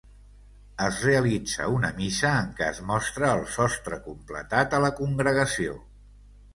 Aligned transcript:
Es 0.85 1.01
realitza 1.07 1.67
una 1.75 1.91
missa 1.99 2.33
en 2.45 2.49
què 2.61 2.67
es 2.71 2.81
mostra 2.95 3.31
el 3.37 3.47
sostre 3.59 4.03
completat 4.11 4.79
a 4.81 4.85
la 4.89 4.95
congregació. 5.05 5.83